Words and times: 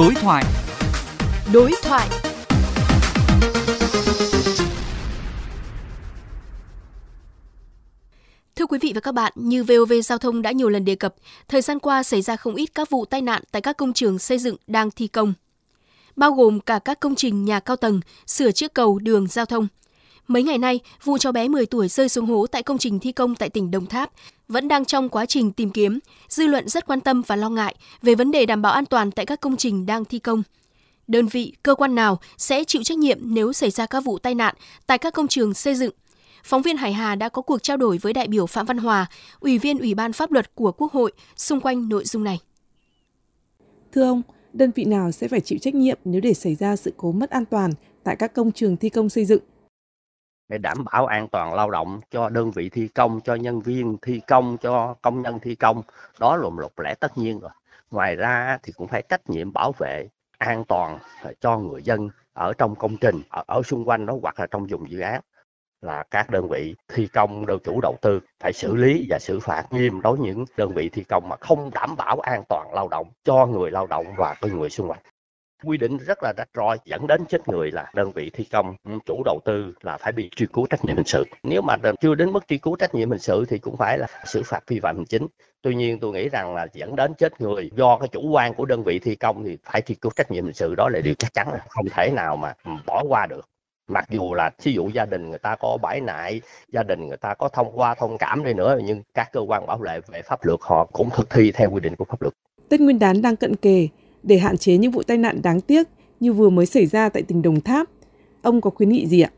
Đối 0.00 0.14
thoại. 0.14 0.44
Đối 1.52 1.72
thoại. 1.82 2.08
Thưa 8.56 8.66
quý 8.66 8.78
vị 8.82 8.92
và 8.94 9.00
các 9.00 9.12
bạn, 9.12 9.32
như 9.36 9.64
VOV 9.64 9.92
Giao 10.04 10.18
thông 10.18 10.42
đã 10.42 10.52
nhiều 10.52 10.68
lần 10.68 10.84
đề 10.84 10.94
cập, 10.94 11.14
thời 11.48 11.62
gian 11.62 11.78
qua 11.78 12.02
xảy 12.02 12.22
ra 12.22 12.36
không 12.36 12.54
ít 12.54 12.66
các 12.74 12.90
vụ 12.90 13.04
tai 13.04 13.22
nạn 13.22 13.42
tại 13.52 13.62
các 13.62 13.76
công 13.76 13.92
trường 13.92 14.18
xây 14.18 14.38
dựng 14.38 14.56
đang 14.66 14.90
thi 14.90 15.08
công, 15.08 15.32
bao 16.16 16.32
gồm 16.32 16.60
cả 16.60 16.78
các 16.78 17.00
công 17.00 17.14
trình 17.14 17.44
nhà 17.44 17.60
cao 17.60 17.76
tầng, 17.76 18.00
sửa 18.26 18.52
chữa 18.52 18.68
cầu, 18.68 18.98
đường 18.98 19.26
giao 19.26 19.46
thông. 19.46 19.68
Mấy 20.30 20.42
ngày 20.42 20.58
nay, 20.58 20.80
vụ 21.04 21.18
cháu 21.18 21.32
bé 21.32 21.48
10 21.48 21.66
tuổi 21.66 21.88
rơi 21.88 22.08
xuống 22.08 22.26
hố 22.26 22.46
tại 22.46 22.62
công 22.62 22.78
trình 22.78 22.98
thi 22.98 23.12
công 23.12 23.34
tại 23.34 23.50
tỉnh 23.50 23.70
Đồng 23.70 23.86
Tháp 23.86 24.10
vẫn 24.48 24.68
đang 24.68 24.84
trong 24.84 25.08
quá 25.08 25.26
trình 25.26 25.52
tìm 25.52 25.70
kiếm. 25.70 25.98
Dư 26.28 26.46
luận 26.46 26.68
rất 26.68 26.86
quan 26.86 27.00
tâm 27.00 27.22
và 27.26 27.36
lo 27.36 27.48
ngại 27.48 27.74
về 28.02 28.14
vấn 28.14 28.30
đề 28.30 28.46
đảm 28.46 28.62
bảo 28.62 28.72
an 28.72 28.86
toàn 28.86 29.10
tại 29.10 29.26
các 29.26 29.40
công 29.40 29.56
trình 29.56 29.86
đang 29.86 30.04
thi 30.04 30.18
công. 30.18 30.42
Đơn 31.06 31.26
vị, 31.26 31.52
cơ 31.62 31.74
quan 31.74 31.94
nào 31.94 32.20
sẽ 32.36 32.64
chịu 32.64 32.82
trách 32.82 32.98
nhiệm 32.98 33.18
nếu 33.22 33.52
xảy 33.52 33.70
ra 33.70 33.86
các 33.86 34.00
vụ 34.04 34.18
tai 34.18 34.34
nạn 34.34 34.54
tại 34.86 34.98
các 34.98 35.14
công 35.14 35.28
trường 35.28 35.54
xây 35.54 35.74
dựng? 35.74 35.94
Phóng 36.44 36.62
viên 36.62 36.76
Hải 36.76 36.92
Hà 36.92 37.14
đã 37.14 37.28
có 37.28 37.42
cuộc 37.42 37.62
trao 37.62 37.76
đổi 37.76 37.98
với 37.98 38.12
đại 38.12 38.28
biểu 38.28 38.46
Phạm 38.46 38.66
Văn 38.66 38.78
Hòa, 38.78 39.06
Ủy 39.40 39.58
viên 39.58 39.78
Ủy 39.78 39.94
ban 39.94 40.12
Pháp 40.12 40.32
luật 40.32 40.54
của 40.54 40.72
Quốc 40.72 40.92
hội 40.92 41.12
xung 41.36 41.60
quanh 41.60 41.88
nội 41.88 42.04
dung 42.04 42.24
này. 42.24 42.38
Thưa 43.92 44.02
ông, 44.02 44.22
đơn 44.52 44.70
vị 44.74 44.84
nào 44.84 45.12
sẽ 45.12 45.28
phải 45.28 45.40
chịu 45.40 45.58
trách 45.58 45.74
nhiệm 45.74 45.98
nếu 46.04 46.20
để 46.20 46.34
xảy 46.34 46.54
ra 46.54 46.76
sự 46.76 46.92
cố 46.96 47.12
mất 47.12 47.30
an 47.30 47.44
toàn 47.44 47.70
tại 48.04 48.16
các 48.16 48.34
công 48.34 48.52
trường 48.52 48.76
thi 48.76 48.88
công 48.88 49.08
xây 49.08 49.24
dựng? 49.24 49.42
Để 50.50 50.58
đảm 50.58 50.84
bảo 50.92 51.06
an 51.06 51.28
toàn 51.28 51.54
lao 51.54 51.70
động 51.70 52.00
cho 52.10 52.28
đơn 52.28 52.50
vị 52.50 52.68
thi 52.68 52.88
công, 52.88 53.20
cho 53.20 53.34
nhân 53.34 53.60
viên 53.60 53.96
thi 54.02 54.20
công, 54.26 54.56
cho 54.58 54.94
công 55.02 55.22
nhân 55.22 55.38
thi 55.42 55.54
công. 55.54 55.82
Đó 56.18 56.36
là 56.36 56.48
một 56.48 56.80
lẽ 56.80 56.94
tất 56.94 57.18
nhiên 57.18 57.40
rồi. 57.40 57.50
Ngoài 57.90 58.16
ra 58.16 58.58
thì 58.62 58.72
cũng 58.72 58.88
phải 58.88 59.02
trách 59.08 59.30
nhiệm 59.30 59.52
bảo 59.52 59.72
vệ 59.78 60.08
an 60.38 60.64
toàn 60.64 60.98
cho 61.40 61.58
người 61.58 61.82
dân 61.82 62.08
ở 62.32 62.52
trong 62.58 62.74
công 62.74 62.96
trình, 62.96 63.22
ở, 63.30 63.42
ở 63.46 63.62
xung 63.62 63.88
quanh 63.88 64.06
đó 64.06 64.14
hoặc 64.22 64.40
là 64.40 64.46
trong 64.46 64.66
vùng 64.66 64.90
dự 64.90 65.00
án 65.00 65.20
là 65.80 66.04
các 66.10 66.30
đơn 66.30 66.48
vị 66.48 66.74
thi 66.88 67.06
công 67.06 67.46
đơn 67.46 67.58
chủ 67.64 67.80
đầu 67.82 67.96
tư 68.02 68.20
phải 68.40 68.52
xử 68.52 68.76
lý 68.76 69.06
và 69.10 69.18
xử 69.18 69.40
phạt 69.40 69.64
nghiêm 69.70 70.00
đối 70.00 70.16
với 70.16 70.26
những 70.26 70.44
đơn 70.56 70.74
vị 70.74 70.88
thi 70.88 71.04
công 71.04 71.28
mà 71.28 71.36
không 71.40 71.70
đảm 71.74 71.96
bảo 71.96 72.20
an 72.20 72.42
toàn 72.48 72.74
lao 72.74 72.88
động 72.88 73.06
cho 73.24 73.46
người 73.46 73.70
lao 73.70 73.86
động 73.86 74.06
và 74.16 74.34
cái 74.40 74.50
người 74.50 74.70
xung 74.70 74.90
quanh 74.90 75.00
quy 75.62 75.76
định 75.78 75.98
rất 75.98 76.22
là 76.22 76.32
rắc 76.36 76.48
rối, 76.54 76.76
dẫn 76.84 77.06
đến 77.06 77.20
chết 77.28 77.48
người 77.48 77.70
là 77.70 77.90
đơn 77.94 78.12
vị 78.12 78.30
thi 78.32 78.44
công 78.44 78.74
ừ, 78.84 78.92
chủ 79.06 79.22
đầu 79.24 79.40
tư 79.44 79.74
là 79.82 79.96
phải 79.96 80.12
bị 80.12 80.30
truy 80.36 80.46
cứu 80.52 80.66
trách 80.70 80.84
nhiệm 80.84 80.96
hình 80.96 81.06
sự. 81.06 81.24
Nếu 81.42 81.62
mà 81.62 81.76
chưa 82.00 82.14
đến 82.14 82.32
mức 82.32 82.48
truy 82.48 82.58
cứu 82.58 82.76
trách 82.76 82.94
nhiệm 82.94 83.10
hình 83.10 83.18
sự 83.18 83.44
thì 83.48 83.58
cũng 83.58 83.76
phải 83.76 83.98
là 83.98 84.06
xử 84.26 84.42
phạt 84.42 84.60
vi 84.66 84.80
phạm 84.80 84.96
hành 84.96 85.06
chính. 85.06 85.26
Tuy 85.62 85.74
nhiên 85.74 85.98
tôi 86.00 86.12
nghĩ 86.12 86.28
rằng 86.28 86.54
là 86.54 86.66
dẫn 86.72 86.96
đến 86.96 87.14
chết 87.14 87.40
người 87.40 87.70
do 87.76 87.98
cái 87.98 88.08
chủ 88.08 88.30
quan 88.30 88.54
của 88.54 88.64
đơn 88.64 88.82
vị 88.82 88.98
thi 88.98 89.14
công 89.14 89.44
thì 89.44 89.58
phải 89.64 89.80
truy 89.80 89.94
cứu 89.94 90.12
trách 90.16 90.30
nhiệm 90.30 90.44
hình 90.44 90.54
sự, 90.54 90.74
đó 90.74 90.88
là 90.88 91.00
điều 91.00 91.14
chắc 91.14 91.34
chắn, 91.34 91.48
không 91.68 91.86
thể 91.90 92.10
nào 92.10 92.36
mà 92.36 92.52
ừ, 92.64 92.70
bỏ 92.86 93.02
qua 93.08 93.26
được. 93.26 93.48
Mặc 93.88 94.04
dù 94.10 94.34
là 94.34 94.50
ví 94.62 94.72
dụ 94.72 94.88
gia 94.88 95.06
đình 95.06 95.30
người 95.30 95.38
ta 95.38 95.56
có 95.56 95.78
bãi 95.82 96.00
nại, 96.00 96.40
gia 96.72 96.82
đình 96.82 97.08
người 97.08 97.16
ta 97.16 97.34
có 97.34 97.48
thông 97.48 97.78
qua 97.78 97.94
thông 97.94 98.18
cảm 98.18 98.44
đi 98.44 98.54
nữa, 98.54 98.78
nhưng 98.84 99.02
các 99.14 99.32
cơ 99.32 99.40
quan 99.40 99.66
bảo 99.66 99.78
vệ 99.78 100.00
về 100.08 100.22
pháp 100.22 100.44
luật 100.44 100.60
họ 100.62 100.84
cũng 100.92 101.10
thực 101.10 101.30
thi 101.30 101.52
theo 101.52 101.70
quy 101.70 101.80
định 101.80 101.96
của 101.96 102.04
pháp 102.04 102.22
luật. 102.22 102.34
Tết 102.68 102.80
Nguyên 102.80 102.98
đán 102.98 103.22
đang 103.22 103.36
cận 103.36 103.56
kề 103.56 103.88
để 104.22 104.38
hạn 104.38 104.58
chế 104.58 104.76
những 104.76 104.90
vụ 104.90 105.02
tai 105.02 105.16
nạn 105.16 105.42
đáng 105.42 105.60
tiếc 105.60 105.88
như 106.20 106.32
vừa 106.32 106.50
mới 106.50 106.66
xảy 106.66 106.86
ra 106.86 107.08
tại 107.08 107.22
tỉnh 107.22 107.42
Đồng 107.42 107.60
Tháp. 107.60 107.88
Ông 108.42 108.60
có 108.60 108.70
khuyến 108.70 108.88
nghị 108.88 109.06
gì 109.06 109.20
ạ? 109.20 109.30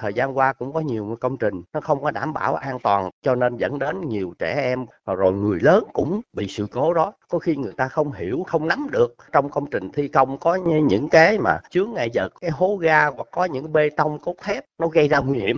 Thời 0.00 0.14
gian 0.14 0.36
qua 0.36 0.52
cũng 0.52 0.72
có 0.72 0.80
nhiều 0.80 1.16
công 1.20 1.36
trình 1.36 1.62
nó 1.72 1.80
không 1.80 2.02
có 2.02 2.10
đảm 2.10 2.32
bảo 2.32 2.54
an 2.54 2.78
toàn 2.82 3.10
cho 3.22 3.34
nên 3.34 3.56
dẫn 3.56 3.78
đến 3.78 4.08
nhiều 4.08 4.34
trẻ 4.38 4.54
em 4.62 4.86
rồi 5.06 5.32
người 5.32 5.58
lớn 5.62 5.84
cũng 5.92 6.20
bị 6.32 6.46
sự 6.48 6.66
cố 6.72 6.94
đó. 6.94 7.12
Có 7.28 7.38
khi 7.38 7.56
người 7.56 7.72
ta 7.76 7.88
không 7.88 8.12
hiểu, 8.12 8.42
không 8.46 8.68
nắm 8.68 8.86
được 8.90 9.14
trong 9.32 9.50
công 9.50 9.70
trình 9.70 9.90
thi 9.92 10.08
công 10.08 10.38
có 10.38 10.54
những 10.88 11.08
cái 11.08 11.38
mà 11.38 11.60
chướng 11.70 11.92
ngại 11.92 12.10
vật, 12.14 12.32
cái 12.40 12.50
hố 12.50 12.76
ga 12.76 13.06
hoặc 13.06 13.28
có 13.32 13.44
những 13.44 13.72
bê 13.72 13.90
tông 13.96 14.18
cốt 14.18 14.34
thép 14.42 14.64
nó 14.78 14.88
gây 14.88 15.08
ra 15.08 15.18
nguy 15.18 15.38
hiểm 15.38 15.56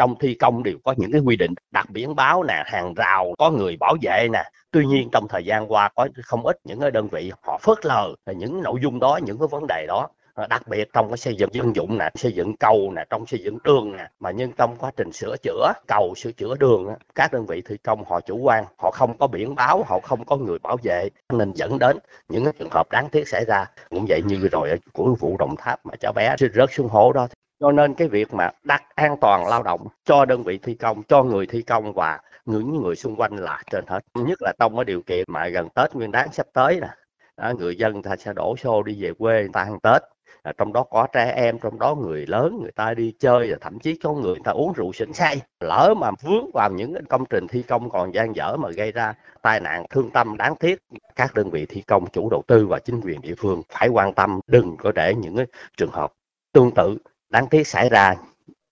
trong 0.00 0.14
thi 0.20 0.34
công 0.34 0.62
đều 0.62 0.78
có 0.84 0.94
những 0.96 1.12
cái 1.12 1.20
quy 1.20 1.36
định, 1.36 1.54
đặt 1.70 1.90
biển 1.90 2.14
báo 2.14 2.42
nè, 2.42 2.62
hàng 2.66 2.94
rào, 2.94 3.34
có 3.38 3.50
người 3.50 3.76
bảo 3.80 3.96
vệ 4.02 4.28
nè. 4.32 4.42
Tuy 4.70 4.86
nhiên 4.86 5.08
trong 5.12 5.28
thời 5.28 5.44
gian 5.44 5.72
qua 5.72 5.88
có 5.94 6.08
không 6.24 6.46
ít 6.46 6.56
những 6.64 6.80
cái 6.80 6.90
đơn 6.90 7.08
vị 7.08 7.32
họ 7.42 7.58
phớt 7.62 7.86
lờ 7.86 8.14
những 8.36 8.62
nội 8.62 8.80
dung 8.82 9.00
đó, 9.00 9.18
những 9.22 9.38
cái 9.38 9.48
vấn 9.50 9.66
đề 9.68 9.84
đó. 9.88 10.08
Ờ, 10.34 10.46
đặc 10.46 10.68
biệt 10.68 10.88
trong 10.92 11.08
cái 11.08 11.16
xây 11.16 11.34
dựng 11.34 11.50
dân 11.52 11.76
dụng 11.76 11.98
nè, 11.98 12.10
xây 12.14 12.32
dựng 12.32 12.56
cầu 12.56 12.92
nè, 12.96 13.04
trong 13.10 13.26
xây 13.26 13.40
dựng 13.44 13.58
đường 13.64 13.96
nè. 13.96 14.08
Mà 14.20 14.30
nhưng 14.30 14.52
trong 14.52 14.76
quá 14.76 14.90
trình 14.96 15.12
sửa 15.12 15.36
chữa, 15.42 15.72
cầu 15.88 16.14
sửa 16.16 16.32
chữa 16.32 16.54
đường 16.54 16.88
các 17.14 17.32
đơn 17.32 17.46
vị 17.46 17.62
thi 17.68 17.76
công 17.84 18.04
họ 18.04 18.20
chủ 18.20 18.36
quan, 18.36 18.64
họ 18.78 18.90
không 18.90 19.18
có 19.18 19.26
biển 19.26 19.54
báo, 19.54 19.82
họ 19.86 20.00
không 20.02 20.24
có 20.24 20.36
người 20.36 20.58
bảo 20.58 20.76
vệ. 20.82 21.08
Nên 21.32 21.52
dẫn 21.52 21.78
đến 21.78 21.98
những 22.28 22.44
cái 22.44 22.52
trường 22.58 22.70
hợp 22.70 22.90
đáng 22.90 23.08
tiếc 23.12 23.28
xảy 23.28 23.44
ra. 23.44 23.66
Cũng 23.90 24.06
vậy 24.08 24.22
như 24.26 24.48
rồi, 24.52 24.70
của 24.92 25.14
vụ 25.20 25.36
đồng 25.38 25.56
tháp 25.56 25.86
mà 25.86 25.94
cháu 26.00 26.12
bé 26.12 26.36
rớt 26.54 26.68
xuống 26.72 26.88
hố 26.88 27.12
đó 27.12 27.28
cho 27.60 27.72
nên 27.72 27.94
cái 27.94 28.08
việc 28.08 28.34
mà 28.34 28.50
đặt 28.64 28.82
an 28.94 29.16
toàn 29.20 29.46
lao 29.46 29.62
động 29.62 29.86
cho 30.04 30.24
đơn 30.24 30.42
vị 30.42 30.58
thi 30.62 30.74
công 30.74 31.02
cho 31.02 31.22
người 31.22 31.46
thi 31.46 31.62
công 31.62 31.92
và 31.92 32.20
những 32.44 32.82
người 32.82 32.96
xung 32.96 33.16
quanh 33.16 33.36
là 33.36 33.62
trên 33.70 33.84
hết. 33.86 34.00
Nhất 34.14 34.38
là 34.42 34.52
trong 34.58 34.76
cái 34.76 34.84
điều 34.84 35.02
kiện 35.02 35.24
mà 35.28 35.48
gần 35.48 35.68
tết 35.74 35.94
nguyên 35.94 36.10
đáng 36.10 36.32
sắp 36.32 36.46
tới 36.52 36.80
nè. 36.80 36.88
Đó, 37.36 37.52
người 37.58 37.76
dân 37.76 38.02
ta 38.02 38.16
sẽ 38.16 38.32
đổ 38.32 38.56
xô 38.56 38.82
đi 38.82 39.02
về 39.02 39.12
quê 39.18 39.40
người 39.40 39.50
ta 39.52 39.62
ăn 39.62 39.80
tết. 39.80 40.02
À, 40.42 40.52
trong 40.58 40.72
đó 40.72 40.82
có 40.82 41.06
trẻ 41.12 41.32
em 41.36 41.58
trong 41.58 41.78
đó 41.78 41.94
người 41.94 42.26
lớn 42.26 42.58
người 42.62 42.72
ta 42.72 42.94
đi 42.94 43.14
chơi 43.18 43.50
và 43.50 43.56
thậm 43.60 43.78
chí 43.78 43.96
có 44.02 44.12
người, 44.12 44.22
người 44.22 44.44
ta 44.44 44.52
uống 44.52 44.72
rượu 44.72 44.92
xỉn 44.92 45.12
say. 45.12 45.40
Lỡ 45.60 45.94
mà 45.96 46.10
vướng 46.22 46.50
vào 46.54 46.70
những 46.70 46.94
công 47.08 47.24
trình 47.26 47.46
thi 47.48 47.62
công 47.62 47.90
còn 47.90 48.14
gian 48.14 48.36
dở 48.36 48.56
mà 48.56 48.68
gây 48.70 48.92
ra 48.92 49.14
tai 49.42 49.60
nạn 49.60 49.84
thương 49.90 50.10
tâm 50.10 50.36
đáng 50.36 50.54
tiếc 50.56 50.78
các 51.16 51.34
đơn 51.34 51.50
vị 51.50 51.66
thi 51.66 51.82
công 51.86 52.06
chủ 52.06 52.30
đầu 52.30 52.42
tư 52.46 52.66
và 52.66 52.78
chính 52.78 53.00
quyền 53.00 53.20
địa 53.20 53.34
phương 53.38 53.62
phải 53.68 53.88
quan 53.88 54.14
tâm 54.14 54.40
đừng 54.46 54.76
có 54.76 54.92
để 54.92 55.14
những 55.14 55.36
cái 55.36 55.46
trường 55.76 55.90
hợp 55.90 56.12
tương 56.52 56.70
tự 56.74 56.98
đáng 57.30 57.46
tiếc 57.50 57.66
xảy 57.66 57.88
ra 57.88 58.14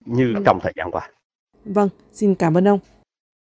như 0.05 0.33
trong 0.45 0.59
thời 0.63 0.73
gian 0.75 0.91
qua. 0.91 1.09
Vâng, 1.65 1.89
xin 2.11 2.35
cảm 2.35 2.57
ơn 2.57 2.67
ông. 2.67 2.79